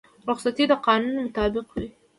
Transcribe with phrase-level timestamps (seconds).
[0.29, 1.87] رخصتي د قانون مطابق وي